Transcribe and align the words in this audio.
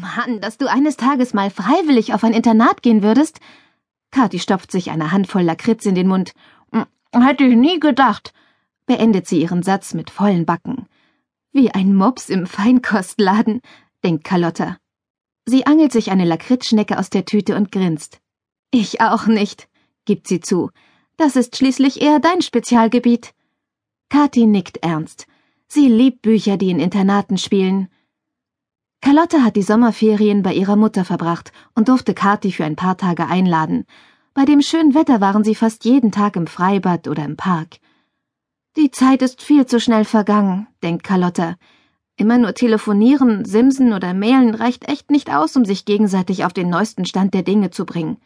Mann, 0.00 0.40
dass 0.40 0.58
du 0.58 0.66
eines 0.66 0.96
Tages 0.96 1.34
mal 1.34 1.50
freiwillig 1.50 2.14
auf 2.14 2.24
ein 2.24 2.32
Internat 2.32 2.82
gehen 2.82 3.02
würdest. 3.02 3.40
Kathi 4.10 4.38
stopft 4.38 4.70
sich 4.70 4.90
eine 4.90 5.12
Handvoll 5.12 5.42
Lakritz 5.42 5.86
in 5.86 5.94
den 5.94 6.08
Mund. 6.08 6.32
Hm, 6.72 6.86
hätte 7.12 7.44
ich 7.44 7.56
nie 7.56 7.80
gedacht, 7.80 8.32
beendet 8.86 9.26
sie 9.26 9.40
ihren 9.40 9.62
Satz 9.62 9.94
mit 9.94 10.10
vollen 10.10 10.46
Backen. 10.46 10.86
Wie 11.52 11.70
ein 11.70 11.94
Mops 11.94 12.30
im 12.30 12.46
Feinkostladen, 12.46 13.60
denkt 14.02 14.24
Carlotta. 14.24 14.78
Sie 15.46 15.66
angelt 15.66 15.92
sich 15.92 16.10
eine 16.10 16.24
Lakritzschnecke 16.24 16.98
aus 16.98 17.10
der 17.10 17.24
Tüte 17.24 17.56
und 17.56 17.70
grinst. 17.70 18.20
Ich 18.70 19.00
auch 19.00 19.26
nicht, 19.26 19.68
gibt 20.04 20.26
sie 20.26 20.40
zu. 20.40 20.70
Das 21.16 21.36
ist 21.36 21.56
schließlich 21.56 22.00
eher 22.00 22.18
dein 22.18 22.42
Spezialgebiet. 22.42 23.34
Kathi 24.08 24.46
nickt 24.46 24.78
ernst. 24.78 25.26
Sie 25.68 25.88
liebt 25.88 26.22
Bücher, 26.22 26.56
die 26.56 26.70
in 26.70 26.80
Internaten 26.80 27.38
spielen. 27.38 27.88
Carlotta 29.04 29.42
hat 29.42 29.54
die 29.54 29.60
Sommerferien 29.60 30.42
bei 30.42 30.54
ihrer 30.54 30.76
Mutter 30.76 31.04
verbracht 31.04 31.52
und 31.74 31.88
durfte 31.90 32.14
Kathi 32.14 32.52
für 32.52 32.64
ein 32.64 32.74
paar 32.74 32.96
Tage 32.96 33.26
einladen. 33.26 33.84
Bei 34.32 34.46
dem 34.46 34.62
schönen 34.62 34.94
Wetter 34.94 35.20
waren 35.20 35.44
sie 35.44 35.54
fast 35.54 35.84
jeden 35.84 36.10
Tag 36.10 36.36
im 36.36 36.46
Freibad 36.46 37.06
oder 37.06 37.22
im 37.22 37.36
Park. 37.36 37.80
Die 38.78 38.90
Zeit 38.90 39.20
ist 39.20 39.42
viel 39.42 39.66
zu 39.66 39.78
schnell 39.78 40.06
vergangen, 40.06 40.68
denkt 40.82 41.04
Carlotta. 41.04 41.56
Immer 42.16 42.38
nur 42.38 42.54
telefonieren, 42.54 43.44
simsen 43.44 43.92
oder 43.92 44.14
mailen 44.14 44.54
reicht 44.54 44.88
echt 44.88 45.10
nicht 45.10 45.30
aus, 45.30 45.54
um 45.54 45.66
sich 45.66 45.84
gegenseitig 45.84 46.46
auf 46.46 46.54
den 46.54 46.70
neuesten 46.70 47.04
Stand 47.04 47.34
der 47.34 47.42
Dinge 47.42 47.68
zu 47.68 47.84
bringen. 47.84 48.16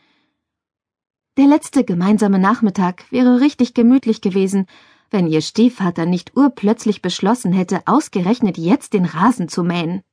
Der 1.38 1.48
letzte 1.48 1.82
gemeinsame 1.82 2.38
Nachmittag 2.38 3.10
wäre 3.10 3.40
richtig 3.40 3.74
gemütlich 3.74 4.20
gewesen, 4.20 4.66
wenn 5.10 5.26
ihr 5.26 5.40
Stiefvater 5.40 6.06
nicht 6.06 6.36
urplötzlich 6.36 7.02
beschlossen 7.02 7.52
hätte, 7.52 7.80
ausgerechnet 7.86 8.58
jetzt 8.58 8.92
den 8.92 9.06
Rasen 9.06 9.48
zu 9.48 9.64
mähen. 9.64 10.04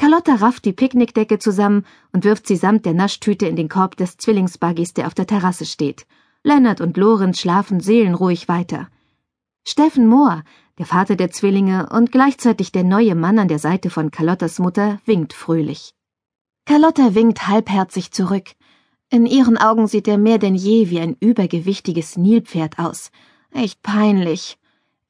Carlotta 0.00 0.36
rafft 0.36 0.64
die 0.64 0.72
Picknickdecke 0.72 1.38
zusammen 1.38 1.84
und 2.10 2.24
wirft 2.24 2.46
sie 2.46 2.56
samt 2.56 2.86
der 2.86 2.94
Naschtüte 2.94 3.46
in 3.46 3.54
den 3.54 3.68
Korb 3.68 3.96
des 3.96 4.16
Zwillingsbuggies, 4.16 4.94
der 4.94 5.06
auf 5.06 5.12
der 5.12 5.26
Terrasse 5.26 5.66
steht. 5.66 6.06
Lennart 6.42 6.80
und 6.80 6.96
Lorenz 6.96 7.38
schlafen 7.38 7.80
seelenruhig 7.80 8.48
weiter. 8.48 8.88
Steffen 9.68 10.06
Mohr, 10.06 10.42
der 10.78 10.86
Vater 10.86 11.16
der 11.16 11.30
Zwillinge 11.32 11.90
und 11.92 12.12
gleichzeitig 12.12 12.72
der 12.72 12.82
neue 12.82 13.14
Mann 13.14 13.38
an 13.38 13.48
der 13.48 13.58
Seite 13.58 13.90
von 13.90 14.10
Carlottas 14.10 14.58
Mutter, 14.58 15.02
winkt 15.04 15.34
fröhlich. 15.34 15.92
Carlotta 16.64 17.14
winkt 17.14 17.46
halbherzig 17.46 18.10
zurück. 18.10 18.52
In 19.10 19.26
ihren 19.26 19.58
Augen 19.58 19.86
sieht 19.86 20.08
er 20.08 20.16
mehr 20.16 20.38
denn 20.38 20.54
je 20.54 20.88
wie 20.88 21.00
ein 21.00 21.14
übergewichtiges 21.20 22.16
Nilpferd 22.16 22.78
aus. 22.78 23.10
Echt 23.52 23.82
peinlich. 23.82 24.56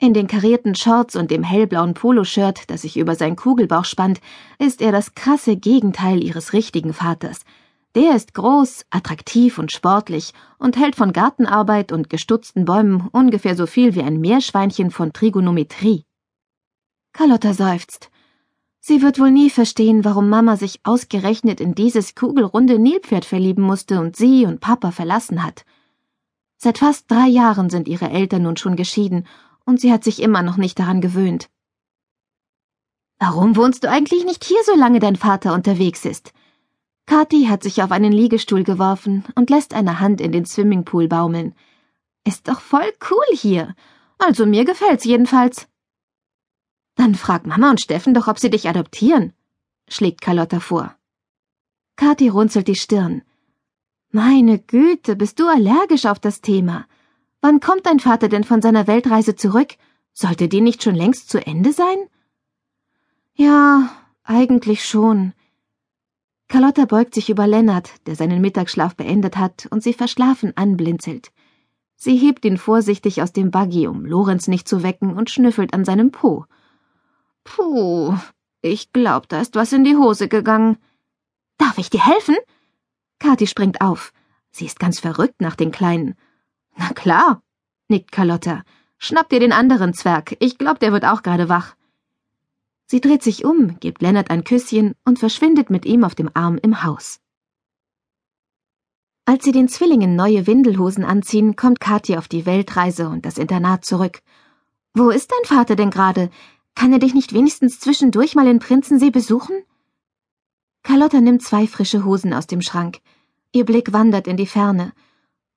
In 0.02 0.14
den 0.14 0.28
karierten 0.28 0.74
Shorts 0.74 1.14
und 1.14 1.30
dem 1.30 1.42
hellblauen 1.42 1.92
Poloshirt, 1.92 2.70
das 2.70 2.82
sich 2.82 2.96
über 2.96 3.16
sein 3.16 3.36
Kugelbauch 3.36 3.84
spannt, 3.84 4.18
ist 4.58 4.80
er 4.80 4.92
das 4.92 5.14
krasse 5.14 5.56
Gegenteil 5.56 6.24
ihres 6.24 6.54
richtigen 6.54 6.94
Vaters. 6.94 7.40
Der 7.94 8.16
ist 8.16 8.32
groß, 8.32 8.86
attraktiv 8.88 9.58
und 9.58 9.72
sportlich 9.72 10.32
und 10.58 10.78
hält 10.78 10.96
von 10.96 11.12
Gartenarbeit 11.12 11.92
und 11.92 12.08
gestutzten 12.08 12.64
Bäumen 12.64 13.08
ungefähr 13.12 13.54
so 13.54 13.66
viel 13.66 13.94
wie 13.94 14.00
ein 14.00 14.20
Meerschweinchen 14.20 14.90
von 14.90 15.12
Trigonometrie. 15.12 16.06
Carlotta 17.12 17.52
seufzt. 17.52 18.10
Sie 18.78 19.02
wird 19.02 19.18
wohl 19.18 19.30
nie 19.30 19.50
verstehen, 19.50 20.02
warum 20.06 20.30
Mama 20.30 20.56
sich 20.56 20.80
ausgerechnet 20.82 21.60
in 21.60 21.74
dieses 21.74 22.14
kugelrunde 22.14 22.78
Nilpferd 22.78 23.26
verlieben 23.26 23.64
musste 23.64 24.00
und 24.00 24.16
sie 24.16 24.46
und 24.46 24.60
Papa 24.60 24.92
verlassen 24.92 25.44
hat. 25.44 25.66
Seit 26.56 26.78
fast 26.78 27.10
drei 27.10 27.26
Jahren 27.26 27.68
sind 27.68 27.86
ihre 27.86 28.08
Eltern 28.08 28.44
nun 28.44 28.56
schon 28.56 28.76
geschieden 28.76 29.26
und 29.70 29.80
sie 29.80 29.92
hat 29.92 30.04
sich 30.04 30.20
immer 30.20 30.42
noch 30.42 30.56
nicht 30.56 30.78
daran 30.78 31.00
gewöhnt. 31.00 31.48
Warum 33.20 33.54
wohnst 33.56 33.84
du 33.84 33.88
eigentlich 33.88 34.24
nicht 34.24 34.44
hier, 34.44 34.62
solange 34.64 34.98
dein 34.98 35.16
Vater 35.16 35.54
unterwegs 35.54 36.04
ist? 36.04 36.32
Kathi 37.06 37.46
hat 37.46 37.62
sich 37.62 37.82
auf 37.82 37.92
einen 37.92 38.12
Liegestuhl 38.12 38.64
geworfen 38.64 39.24
und 39.36 39.48
lässt 39.48 39.72
eine 39.72 40.00
Hand 40.00 40.20
in 40.20 40.32
den 40.32 40.44
Swimmingpool 40.44 41.06
baumeln. 41.06 41.54
Ist 42.24 42.48
doch 42.48 42.60
voll 42.60 42.92
cool 43.10 43.36
hier. 43.36 43.74
Also 44.18 44.44
mir 44.44 44.64
gefällt's 44.64 45.04
jedenfalls. 45.04 45.68
Dann 46.96 47.14
frag 47.14 47.46
Mama 47.46 47.70
und 47.70 47.80
Steffen 47.80 48.12
doch, 48.12 48.26
ob 48.26 48.38
sie 48.38 48.50
dich 48.50 48.68
adoptieren, 48.68 49.32
schlägt 49.88 50.20
Carlotta 50.20 50.60
vor. 50.60 50.96
Kathi 51.96 52.28
runzelt 52.28 52.66
die 52.66 52.74
Stirn. 52.74 53.22
Meine 54.10 54.58
Güte, 54.58 55.14
bist 55.14 55.38
du 55.38 55.46
allergisch 55.46 56.06
auf 56.06 56.18
das 56.18 56.40
Thema? 56.40 56.86
Wann 57.42 57.60
kommt 57.60 57.86
dein 57.86 58.00
Vater 58.00 58.28
denn 58.28 58.44
von 58.44 58.60
seiner 58.60 58.86
Weltreise 58.86 59.34
zurück? 59.34 59.74
Sollte 60.12 60.48
die 60.48 60.60
nicht 60.60 60.82
schon 60.82 60.94
längst 60.94 61.30
zu 61.30 61.44
Ende 61.44 61.72
sein? 61.72 61.96
Ja, 63.34 63.90
eigentlich 64.24 64.84
schon. 64.84 65.32
Carlotta 66.48 66.84
beugt 66.84 67.14
sich 67.14 67.30
über 67.30 67.46
Lennart, 67.46 68.06
der 68.06 68.16
seinen 68.16 68.40
Mittagsschlaf 68.40 68.96
beendet 68.96 69.36
hat 69.36 69.68
und 69.70 69.82
sie 69.82 69.94
verschlafen 69.94 70.56
anblinzelt. 70.56 71.30
Sie 71.96 72.16
hebt 72.16 72.44
ihn 72.44 72.58
vorsichtig 72.58 73.22
aus 73.22 73.32
dem 73.32 73.50
Buggy, 73.50 73.86
um 73.86 74.04
Lorenz 74.04 74.48
nicht 74.48 74.66
zu 74.66 74.82
wecken, 74.82 75.16
und 75.16 75.30
schnüffelt 75.30 75.72
an 75.74 75.84
seinem 75.84 76.10
Po. 76.10 76.44
Puh, 77.44 78.16
ich 78.62 78.92
glaub, 78.92 79.28
da 79.28 79.40
ist 79.40 79.54
was 79.54 79.72
in 79.72 79.84
die 79.84 79.96
Hose 79.96 80.28
gegangen. 80.28 80.76
Darf 81.56 81.78
ich 81.78 81.88
dir 81.88 82.04
helfen? 82.04 82.36
Kathi 83.18 83.46
springt 83.46 83.80
auf. 83.80 84.12
Sie 84.50 84.66
ist 84.66 84.80
ganz 84.80 84.98
verrückt 84.98 85.40
nach 85.40 85.56
den 85.56 85.70
Kleinen. 85.70 86.16
Na 86.76 86.90
klar, 86.94 87.42
nickt 87.88 88.12
Carlotta. 88.12 88.62
Schnapp 88.98 89.28
dir 89.28 89.40
den 89.40 89.52
anderen 89.52 89.94
Zwerg. 89.94 90.36
Ich 90.40 90.58
glaub, 90.58 90.78
der 90.78 90.92
wird 90.92 91.04
auch 91.04 91.22
gerade 91.22 91.48
wach. 91.48 91.74
Sie 92.86 93.00
dreht 93.00 93.22
sich 93.22 93.44
um, 93.44 93.78
gibt 93.80 94.02
Lennart 94.02 94.30
ein 94.30 94.44
Küsschen 94.44 94.94
und 95.04 95.18
verschwindet 95.18 95.70
mit 95.70 95.86
ihm 95.86 96.04
auf 96.04 96.14
dem 96.14 96.30
Arm 96.34 96.58
im 96.60 96.82
Haus. 96.82 97.20
Als 99.24 99.44
sie 99.44 99.52
den 99.52 99.68
Zwillingen 99.68 100.16
neue 100.16 100.46
Windelhosen 100.48 101.04
anziehen, 101.04 101.54
kommt 101.54 101.78
Kathi 101.78 102.16
auf 102.16 102.26
die 102.26 102.46
Weltreise 102.46 103.08
und 103.08 103.24
das 103.24 103.38
Internat 103.38 103.84
zurück. 103.84 104.22
Wo 104.92 105.10
ist 105.10 105.30
dein 105.30 105.44
Vater 105.44 105.76
denn 105.76 105.90
gerade? 105.90 106.30
Kann 106.74 106.92
er 106.92 106.98
dich 106.98 107.14
nicht 107.14 107.32
wenigstens 107.32 107.78
zwischendurch 107.78 108.34
mal 108.34 108.48
in 108.48 108.58
Prinzensee 108.58 109.10
besuchen? 109.10 109.54
Carlotta 110.82 111.20
nimmt 111.20 111.42
zwei 111.42 111.68
frische 111.68 112.04
Hosen 112.04 112.34
aus 112.34 112.48
dem 112.48 112.60
Schrank. 112.60 112.98
Ihr 113.52 113.64
Blick 113.64 113.92
wandert 113.92 114.26
in 114.26 114.36
die 114.36 114.46
Ferne. 114.46 114.92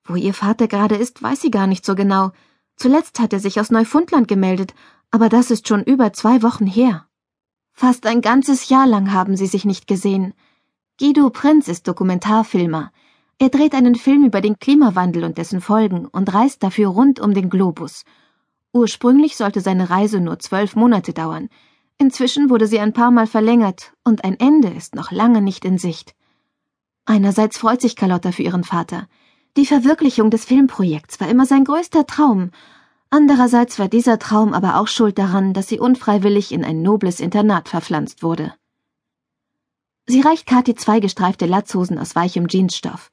Wo 0.04 0.16
ihr 0.16 0.34
Vater 0.34 0.68
gerade 0.68 0.96
ist, 0.96 1.22
weiß 1.22 1.40
sie 1.40 1.50
gar 1.50 1.66
nicht 1.66 1.84
so 1.84 1.94
genau. 1.94 2.32
Zuletzt 2.76 3.20
hat 3.20 3.32
er 3.32 3.40
sich 3.40 3.58
aus 3.58 3.70
Neufundland 3.70 4.28
gemeldet, 4.28 4.74
aber 5.10 5.28
das 5.28 5.50
ist 5.50 5.66
schon 5.68 5.82
über 5.82 6.12
zwei 6.12 6.42
Wochen 6.42 6.66
her. 6.66 7.06
Fast 7.72 8.06
ein 8.06 8.20
ganzes 8.20 8.68
Jahr 8.68 8.86
lang 8.86 9.12
haben 9.12 9.36
sie 9.36 9.46
sich 9.46 9.64
nicht 9.64 9.86
gesehen. 9.86 10.34
Guido 11.00 11.30
Prinz 11.30 11.68
ist 11.68 11.88
Dokumentarfilmer. 11.88 12.92
Er 13.38 13.48
dreht 13.48 13.74
einen 13.74 13.96
Film 13.96 14.24
über 14.24 14.40
den 14.40 14.58
Klimawandel 14.58 15.24
und 15.24 15.38
dessen 15.38 15.60
Folgen 15.60 16.06
und 16.06 16.32
reist 16.32 16.62
dafür 16.62 16.88
rund 16.88 17.18
um 17.18 17.34
den 17.34 17.50
Globus. 17.50 18.04
Ursprünglich 18.72 19.36
sollte 19.36 19.60
seine 19.60 19.90
Reise 19.90 20.20
nur 20.20 20.38
zwölf 20.38 20.76
Monate 20.76 21.12
dauern. 21.12 21.48
Inzwischen 21.96 22.50
wurde 22.50 22.66
sie 22.66 22.78
ein 22.78 22.92
paar 22.92 23.10
Mal 23.10 23.26
verlängert 23.26 23.92
und 24.04 24.24
ein 24.24 24.38
Ende 24.38 24.68
ist 24.68 24.94
noch 24.94 25.10
lange 25.10 25.40
nicht 25.42 25.64
in 25.64 25.78
Sicht. 25.78 26.14
Einerseits 27.06 27.58
freut 27.58 27.80
sich 27.80 27.96
Carlotta 27.96 28.32
für 28.32 28.42
ihren 28.42 28.64
Vater. 28.64 29.08
Die 29.56 29.66
Verwirklichung 29.66 30.30
des 30.30 30.44
Filmprojekts 30.44 31.20
war 31.20 31.28
immer 31.28 31.46
sein 31.46 31.64
größter 31.64 32.06
Traum. 32.06 32.50
Andererseits 33.08 33.78
war 33.78 33.88
dieser 33.88 34.18
Traum 34.18 34.52
aber 34.52 34.80
auch 34.80 34.88
schuld 34.88 35.16
daran, 35.16 35.52
dass 35.52 35.68
sie 35.68 35.78
unfreiwillig 35.78 36.50
in 36.50 36.64
ein 36.64 36.82
nobles 36.82 37.20
Internat 37.20 37.68
verpflanzt 37.68 38.24
wurde. 38.24 38.52
Sie 40.06 40.20
reicht 40.20 40.46
Kathi 40.46 40.74
zwei 40.74 40.98
gestreifte 40.98 41.46
Latzhosen 41.46 41.98
aus 41.98 42.16
weichem 42.16 42.48
Jeansstoff. 42.48 43.12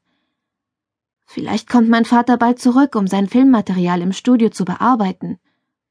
Vielleicht 1.28 1.70
kommt 1.70 1.90
mein 1.90 2.06
Vater 2.06 2.38
bald 2.38 2.60
zurück, 2.60 2.96
um 2.96 3.06
sein 3.06 3.30
Filmmaterial 3.30 4.02
im 4.02 4.12
Studio 4.12 4.50
zu 4.50 4.66
bearbeiten, 4.66 5.38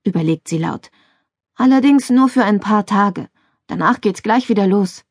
überlegt 0.04 0.48
sie 0.48 0.58
laut. 0.58 0.90
Allerdings 1.54 2.10
nur 2.10 2.28
für 2.28 2.44
ein 2.44 2.58
paar 2.58 2.86
Tage. 2.86 3.28
Danach 3.68 4.00
geht's 4.00 4.22
gleich 4.22 4.48
wieder 4.48 4.66
los. 4.66 5.04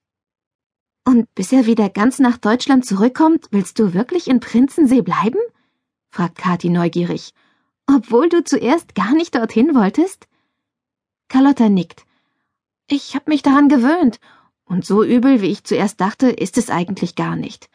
Und 1.05 1.34
bis 1.35 1.51
er 1.51 1.66
wieder 1.66 1.90
ganz 1.90 2.19
nach 2.19 2.37
Deutschland 2.37 2.85
zurückkommt, 2.85 3.47
willst 3.51 3.79
du 3.79 3.93
wirklich 3.93 4.28
in 4.28 4.40
Prinzensee 4.40 5.01
bleiben? 5.01 5.40
fragt 6.09 6.37
Kathi 6.37 6.69
neugierig. 6.69 7.34
Obwohl 7.87 8.29
du 8.29 8.43
zuerst 8.43 8.96
gar 8.96 9.13
nicht 9.13 9.35
dorthin 9.35 9.73
wolltest? 9.73 10.28
Carlotta 11.28 11.69
nickt. 11.69 12.05
Ich 12.87 13.16
hab 13.16 13.28
mich 13.28 13.41
daran 13.41 13.69
gewöhnt, 13.69 14.19
und 14.66 14.85
so 14.85 15.03
übel, 15.03 15.41
wie 15.41 15.47
ich 15.47 15.63
zuerst 15.63 15.99
dachte, 15.99 16.29
ist 16.29 16.57
es 16.57 16.69
eigentlich 16.69 17.16
gar 17.16 17.35
nicht. 17.35 17.69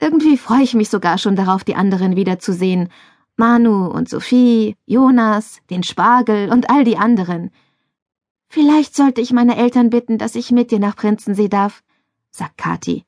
Irgendwie 0.00 0.36
freue 0.36 0.62
ich 0.62 0.74
mich 0.74 0.88
sogar 0.88 1.18
schon 1.18 1.36
darauf, 1.36 1.62
die 1.62 1.76
anderen 1.76 2.16
wiederzusehen. 2.16 2.88
Manu 3.36 3.86
und 3.86 4.08
Sophie, 4.08 4.76
Jonas, 4.84 5.60
den 5.70 5.84
Spargel 5.84 6.50
und 6.50 6.68
all 6.68 6.84
die 6.84 6.98
anderen. 6.98 7.50
Vielleicht 8.48 8.96
sollte 8.96 9.20
ich 9.20 9.32
meine 9.32 9.56
Eltern 9.56 9.90
bitten, 9.90 10.18
dass 10.18 10.34
ich 10.34 10.50
mit 10.50 10.72
dir 10.72 10.80
nach 10.80 10.96
Prinzensee 10.96 11.48
darf 11.48 11.82
sagt 12.30 12.58
Kathi. 12.58 13.04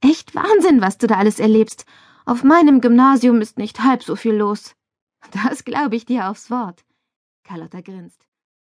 Echt 0.00 0.34
Wahnsinn, 0.34 0.80
was 0.80 0.98
du 0.98 1.06
da 1.06 1.16
alles 1.16 1.38
erlebst. 1.38 1.84
Auf 2.24 2.44
meinem 2.44 2.80
Gymnasium 2.80 3.40
ist 3.40 3.58
nicht 3.58 3.82
halb 3.82 4.02
so 4.02 4.16
viel 4.16 4.34
los. 4.34 4.74
Das 5.30 5.64
glaube 5.64 5.96
ich 5.96 6.04
dir 6.04 6.28
aufs 6.28 6.50
Wort. 6.50 6.84
Carlotta 7.44 7.80
grinst. 7.80 8.26